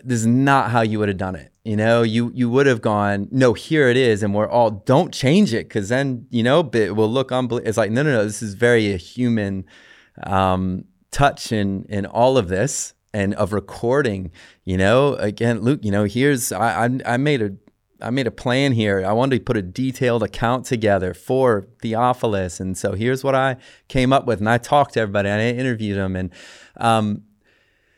this 0.05 0.19
is 0.19 0.27
not 0.27 0.71
how 0.71 0.81
you 0.81 0.99
would 0.99 1.09
have 1.09 1.17
done 1.17 1.35
it. 1.35 1.51
You 1.63 1.75
know, 1.75 2.03
you 2.03 2.31
you 2.33 2.49
would 2.49 2.67
have 2.67 2.81
gone, 2.81 3.27
no, 3.31 3.53
here 3.53 3.89
it 3.89 3.97
is, 3.97 4.21
and 4.21 4.35
we're 4.35 4.47
all 4.47 4.69
don't 4.69 5.11
change 5.13 5.53
it 5.53 5.67
because 5.67 5.89
then 5.89 6.27
you 6.29 6.43
know 6.43 6.69
it 6.73 6.95
will 6.95 7.09
look 7.11 7.31
unbelievable. 7.31 7.67
It's 7.67 7.77
like 7.77 7.91
no, 7.91 8.03
no, 8.03 8.11
no. 8.11 8.23
This 8.23 8.43
is 8.43 8.53
very 8.53 8.93
a 8.93 8.97
human 8.97 9.65
um, 10.23 10.85
touch 11.11 11.51
in 11.51 11.85
in 11.89 12.05
all 12.05 12.37
of 12.37 12.49
this 12.49 12.93
and 13.13 13.33
of 13.33 13.51
recording. 13.51 14.31
You 14.63 14.77
know, 14.77 15.15
again, 15.15 15.61
Luke. 15.61 15.79
You 15.83 15.91
know, 15.91 16.03
here's 16.03 16.51
I 16.51 16.85
I, 16.85 16.99
I 17.05 17.17
made 17.17 17.41
a 17.41 17.53
I 17.99 18.11
made 18.11 18.27
a 18.27 18.31
plan 18.31 18.73
here. 18.73 19.03
I 19.03 19.13
wanted 19.13 19.39
to 19.39 19.43
put 19.43 19.57
a 19.57 19.63
detailed 19.63 20.21
account 20.21 20.65
together 20.65 21.15
for 21.15 21.67
Theophilus, 21.81 22.59
and 22.59 22.77
so 22.77 22.93
here's 22.93 23.23
what 23.23 23.33
I 23.33 23.57
came 23.87 24.13
up 24.13 24.27
with. 24.27 24.39
And 24.39 24.47
I 24.47 24.59
talked 24.59 24.93
to 24.93 24.99
everybody, 24.99 25.29
and 25.29 25.41
I 25.41 25.59
interviewed 25.59 25.97
them, 25.97 26.15
and 26.15 26.29
um, 26.77 27.23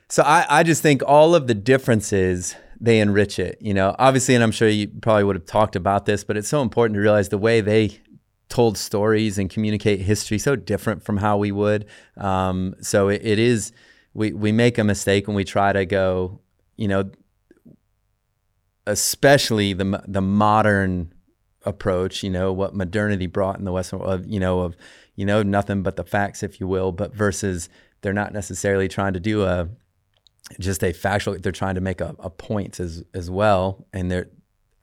so 0.10 0.24
I 0.24 0.46
I 0.50 0.64
just 0.64 0.82
think 0.82 1.02
all 1.06 1.36
of 1.36 1.48
the 1.48 1.54
differences 1.54 2.56
they 2.80 3.00
enrich 3.00 3.40
it. 3.40 3.58
You 3.60 3.74
know, 3.74 3.96
obviously, 3.98 4.36
and 4.36 4.44
I'm 4.44 4.52
sure 4.52 4.68
you 4.68 4.88
probably 4.88 5.24
would 5.24 5.36
have 5.36 5.46
talked 5.46 5.76
about 5.76 6.06
this, 6.06 6.24
but 6.24 6.38
it's 6.38 6.48
so 6.48 6.62
important 6.62 6.96
to 6.96 7.02
realize 7.02 7.30
the 7.30 7.38
way 7.38 7.62
they 7.62 8.00
told 8.50 8.78
stories 8.78 9.38
and 9.38 9.50
communicate 9.50 10.00
history 10.02 10.38
so 10.38 10.56
different 10.56 11.04
from 11.04 11.18
how 11.18 11.38
we 11.38 11.52
would. 11.52 11.86
Um, 12.16 12.76
so 12.82 13.10
it, 13.10 13.22
it 13.24 13.40
is 13.40 13.72
we 14.14 14.32
we 14.34 14.52
make 14.52 14.78
a 14.78 14.84
mistake 14.84 15.28
when 15.28 15.36
we 15.36 15.44
try 15.44 15.74
to 15.74 15.86
go, 15.86 16.40
you 16.76 16.88
know, 16.88 17.10
especially 18.86 19.74
the 19.74 20.04
the 20.08 20.22
modern 20.22 21.14
approach, 21.66 22.24
you 22.24 22.30
know, 22.30 22.54
what 22.54 22.74
modernity 22.74 23.28
brought 23.28 23.60
in 23.60 23.66
the 23.66 23.72
Western 23.72 24.00
world, 24.00 24.26
you 24.26 24.40
know, 24.40 24.62
of 24.62 24.76
you 25.16 25.26
know 25.26 25.44
nothing 25.44 25.84
but 25.84 25.98
the 25.98 26.04
facts, 26.04 26.44
if 26.44 26.60
you 26.60 26.68
will, 26.68 26.92
but 26.92 27.14
versus 27.14 27.70
they're 28.02 28.14
not 28.14 28.32
necessarily 28.32 28.88
trying 28.88 29.14
to 29.14 29.20
do 29.20 29.44
a 29.44 29.68
just 30.60 30.84
a 30.84 30.94
factual. 30.94 31.38
They're 31.40 31.52
trying 31.52 31.76
to 31.76 31.82
make 31.82 32.02
a, 32.02 32.16
a 32.20 32.30
point 32.30 32.80
as 32.80 33.04
as 33.14 33.30
well, 33.30 33.86
and 33.94 34.12
they're 34.12 34.30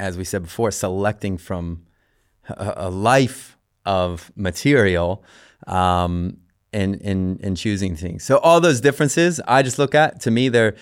as 0.00 0.18
we 0.18 0.24
said 0.24 0.42
before, 0.42 0.70
selecting 0.70 1.38
from 1.38 1.86
a, 2.48 2.74
a 2.76 2.90
life 2.90 3.56
of 3.86 4.32
material 4.36 5.24
um, 5.66 6.38
and 6.72 6.96
in 6.96 7.38
in 7.38 7.54
choosing 7.54 7.96
things. 7.96 8.24
So 8.24 8.38
all 8.38 8.60
those 8.60 8.80
differences, 8.80 9.40
I 9.46 9.62
just 9.62 9.78
look 9.78 9.94
at 9.94 10.20
to 10.22 10.30
me 10.30 10.48
they're 10.48 10.74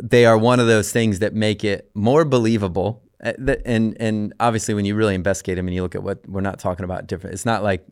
they 0.00 0.24
are 0.24 0.38
one 0.38 0.60
of 0.60 0.66
those 0.66 0.92
things 0.92 1.18
that 1.18 1.34
make 1.34 1.64
it 1.64 1.90
more 1.94 2.24
believable. 2.24 3.02
Uh, 3.22 3.32
and 3.64 3.96
and 4.00 4.34
obviously 4.40 4.74
when 4.74 4.84
you 4.84 4.94
really 4.94 5.14
investigate 5.14 5.56
them 5.56 5.66
and 5.68 5.74
you 5.74 5.82
look 5.82 5.94
at 5.94 6.02
what 6.02 6.26
we're 6.28 6.40
not 6.40 6.58
talking 6.58 6.84
about 6.84 7.06
different. 7.06 7.34
It's 7.34 7.46
not 7.46 7.62
like 7.62 7.86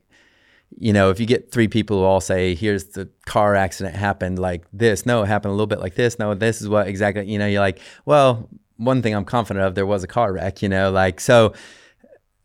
you 0.79 0.93
know, 0.93 1.11
if 1.11 1.21
you 1.21 1.27
get 1.27 1.51
three 1.51 1.69
people 1.69 1.99
who 1.99 2.05
all 2.05 2.21
say, 2.21 2.55
"Here's 2.55 2.85
the 2.85 3.09
car 3.27 3.55
accident 3.55 3.97
happened 3.97 4.39
like 4.39 4.65
this," 4.73 5.05
no, 5.05 5.23
it 5.23 5.27
happened 5.27 5.51
a 5.51 5.55
little 5.55 5.67
bit 5.67 5.81
like 5.81 5.95
this. 5.95 6.19
No, 6.19 6.35
this 6.35 6.61
is 6.61 6.69
what 6.69 6.89
exactly. 6.89 7.31
You 7.31 7.39
know, 7.39 7.47
you're 7.47 7.61
like, 7.61 7.81
well, 8.05 8.49
one 8.77 9.03
thing 9.03 9.15
I'm 9.15 9.25
confident 9.25 9.67
of, 9.67 9.75
there 9.75 9.87
was 9.87 10.03
a 10.03 10.07
car 10.07 10.33
wreck. 10.33 10.63
You 10.63 10.69
know, 10.69 10.91
like 10.91 11.21
so. 11.21 11.55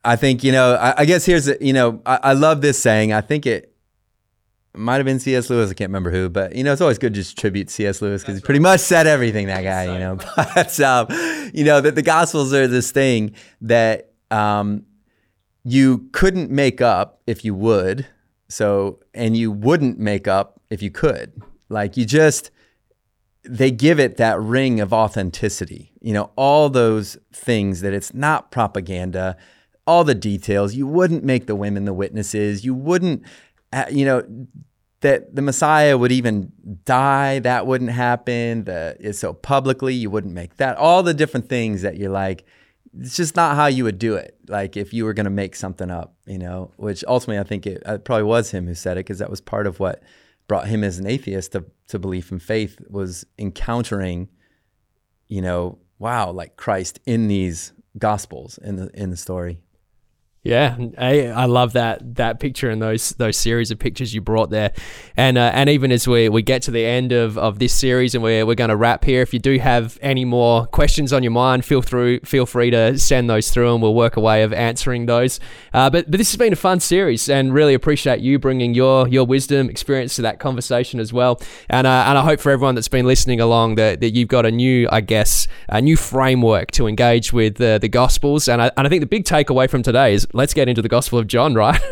I 0.03 0.15
think 0.15 0.43
you 0.43 0.51
know. 0.51 0.75
I, 0.75 1.01
I 1.01 1.05
guess 1.05 1.25
here's 1.25 1.47
you 1.61 1.73
know. 1.73 2.01
I, 2.05 2.19
I 2.21 2.33
love 2.33 2.61
this 2.61 2.79
saying. 2.79 3.13
I 3.13 3.21
think 3.21 3.45
it 3.45 3.75
might 4.77 4.97
have 4.97 5.05
been 5.05 5.19
C.S. 5.19 5.49
Lewis. 5.49 5.71
I 5.71 5.73
can't 5.73 5.89
remember 5.89 6.11
who, 6.11 6.29
but 6.29 6.55
you 6.55 6.63
know, 6.63 6.73
it's 6.73 6.81
always 6.81 6.97
good 6.97 7.13
to 7.13 7.19
just 7.19 7.37
tribute 7.37 7.69
C.S. 7.69 8.01
Lewis 8.01 8.21
because 8.21 8.35
he 8.35 8.41
pretty 8.41 8.59
much 8.59 8.81
said 8.81 9.07
everything. 9.07 9.47
That 9.47 9.63
guy, 9.63 9.85
you 9.85 9.99
know. 9.99 10.17
But 10.35 10.79
um, 10.79 11.07
you 11.53 11.63
know 11.63 11.81
that 11.81 11.95
the 11.95 12.01
Gospels 12.01 12.53
are 12.53 12.67
this 12.67 12.91
thing 12.91 13.35
that 13.61 14.11
um, 14.31 14.85
you 15.63 16.09
couldn't 16.11 16.51
make 16.51 16.81
up 16.81 17.21
if 17.25 17.43
you 17.45 17.55
would. 17.55 18.05
So, 18.47 18.99
and 19.13 19.35
you 19.35 19.51
wouldn't 19.51 19.99
make 19.99 20.27
up 20.27 20.59
if 20.69 20.81
you 20.81 20.91
could. 20.91 21.41
Like 21.69 21.97
you 21.97 22.05
just, 22.05 22.51
they 23.43 23.71
give 23.71 23.99
it 23.99 24.17
that 24.17 24.39
ring 24.39 24.79
of 24.79 24.93
authenticity. 24.93 25.91
You 26.01 26.13
know, 26.13 26.31
all 26.35 26.69
those 26.69 27.17
things 27.33 27.81
that 27.81 27.93
it's 27.93 28.13
not 28.13 28.51
propaganda. 28.51 29.37
All 29.87 30.03
the 30.03 30.15
details. 30.15 30.73
You 30.73 30.87
wouldn't 30.87 31.23
make 31.23 31.45
the 31.45 31.55
women 31.55 31.85
the 31.85 31.93
witnesses. 31.93 32.65
You 32.65 32.73
wouldn't 32.73 33.23
uh, 33.75 33.85
you 33.91 34.05
know, 34.05 34.23
that 35.01 35.35
the 35.35 35.41
Messiah 35.41 35.97
would 35.97 36.11
even 36.11 36.51
die, 36.85 37.39
that 37.39 37.67
wouldn't 37.67 37.91
happen. 37.91 38.63
The, 38.63 39.11
so 39.13 39.33
publicly, 39.33 39.93
you 39.93 40.09
wouldn't 40.09 40.33
make 40.33 40.55
that. 40.57 40.77
All 40.77 41.03
the 41.03 41.13
different 41.13 41.49
things 41.49 41.81
that 41.81 41.97
you're 41.97 42.09
like, 42.09 42.45
it's 42.99 43.15
just 43.15 43.35
not 43.35 43.55
how 43.55 43.67
you 43.67 43.83
would 43.83 43.99
do 43.99 44.15
it. 44.15 44.37
Like 44.47 44.77
if 44.77 44.93
you 44.93 45.05
were 45.05 45.13
going 45.13 45.25
to 45.25 45.29
make 45.29 45.55
something 45.55 45.91
up, 45.91 46.15
you 46.25 46.37
know, 46.37 46.71
which 46.77 47.03
ultimately 47.07 47.39
I 47.39 47.43
think 47.43 47.67
it, 47.67 47.83
it 47.85 48.05
probably 48.05 48.23
was 48.23 48.51
him 48.51 48.67
who 48.67 48.75
said 48.75 48.97
it 48.97 49.05
because 49.05 49.19
that 49.19 49.29
was 49.29 49.41
part 49.41 49.67
of 49.67 49.79
what 49.79 50.01
brought 50.47 50.67
him 50.67 50.83
as 50.83 50.99
an 50.99 51.07
atheist 51.07 51.53
to, 51.53 51.65
to 51.87 51.99
belief 51.99 52.31
in 52.31 52.39
faith 52.39 52.79
was 52.89 53.25
encountering, 53.37 54.29
you 55.27 55.41
know, 55.41 55.79
wow, 55.99 56.31
like 56.31 56.55
Christ 56.55 56.99
in 57.05 57.27
these 57.27 57.73
gospels 57.97 58.57
in 58.59 58.75
the 58.75 58.89
in 58.93 59.09
the 59.09 59.17
story. 59.17 59.59
Yeah, 60.45 60.77
I, 60.95 61.25
I 61.29 61.45
love 61.45 61.73
that 61.73 62.17
that 62.17 62.39
picture 62.39 62.69
and 62.69 62.79
those 62.79 63.09
those 63.17 63.35
series 63.35 63.71
of 63.71 63.79
pictures 63.79 64.13
you 64.13 64.21
brought 64.21 64.51
there, 64.51 64.73
and 65.17 65.39
uh, 65.39 65.49
and 65.55 65.71
even 65.71 65.91
as 65.91 66.07
we, 66.07 66.29
we 66.29 66.43
get 66.43 66.61
to 66.63 66.71
the 66.71 66.85
end 66.85 67.11
of, 67.11 67.35
of 67.35 67.57
this 67.57 67.73
series 67.73 68.13
and 68.13 68.23
we're, 68.23 68.45
we're 68.45 68.53
going 68.53 68.69
to 68.69 68.75
wrap 68.75 69.03
here. 69.05 69.23
If 69.23 69.33
you 69.33 69.39
do 69.39 69.57
have 69.57 69.97
any 70.03 70.23
more 70.23 70.67
questions 70.67 71.11
on 71.11 71.23
your 71.23 71.31
mind, 71.31 71.65
feel 71.65 71.81
through 71.81 72.19
feel 72.19 72.45
free 72.45 72.69
to 72.69 72.95
send 72.99 73.27
those 73.27 73.49
through, 73.49 73.73
and 73.73 73.81
we'll 73.81 73.95
work 73.95 74.17
a 74.17 74.19
way 74.19 74.43
of 74.43 74.53
answering 74.53 75.07
those. 75.07 75.39
Uh, 75.73 75.89
but 75.89 76.11
but 76.11 76.19
this 76.19 76.31
has 76.31 76.37
been 76.37 76.53
a 76.53 76.55
fun 76.55 76.79
series, 76.79 77.27
and 77.27 77.51
really 77.51 77.73
appreciate 77.73 78.19
you 78.19 78.37
bringing 78.37 78.75
your 78.75 79.07
your 79.07 79.25
wisdom 79.25 79.67
experience 79.67 80.15
to 80.17 80.21
that 80.21 80.37
conversation 80.37 80.99
as 80.99 81.11
well. 81.11 81.41
And 81.71 81.87
uh, 81.87 82.03
and 82.05 82.19
I 82.19 82.21
hope 82.21 82.39
for 82.39 82.51
everyone 82.51 82.75
that's 82.75 82.87
been 82.87 83.07
listening 83.07 83.41
along 83.41 83.75
that, 83.75 83.99
that 84.01 84.11
you've 84.11 84.29
got 84.29 84.45
a 84.45 84.51
new 84.51 84.87
I 84.91 85.01
guess 85.01 85.47
a 85.69 85.81
new 85.81 85.97
framework 85.97 86.69
to 86.73 86.85
engage 86.85 87.33
with 87.33 87.55
the 87.55 87.79
the 87.81 87.89
Gospels. 87.89 88.47
And 88.47 88.61
I, 88.61 88.69
and 88.77 88.85
I 88.85 88.91
think 88.91 89.01
the 89.01 89.07
big 89.07 89.25
takeaway 89.25 89.67
from 89.67 89.81
today 89.81 90.13
is 90.13 90.27
let's 90.35 90.53
get 90.53 90.69
into 90.69 90.81
the 90.81 90.89
Gospel 90.89 91.17
of 91.17 91.27
John, 91.27 91.55
right? 91.55 91.81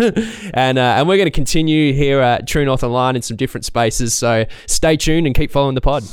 and 0.54 0.78
uh, 0.78 0.96
and 0.98 1.08
we're 1.08 1.18
going 1.18 1.26
to 1.26 1.32
continue 1.32 1.94
here 1.94 2.20
at 2.20 2.48
True 2.48 2.66
North 2.66 2.84
Online 2.84 3.16
in 3.16 3.22
some 3.22 3.38
different 3.38 3.66
spaces. 3.66 4.14
So 4.14 4.46
stay 4.68 4.98
tuned 4.98 5.26
and 5.26 5.36
keep 5.36 5.50
following 5.50 5.76
the 5.76 5.82
pod. 5.82 6.04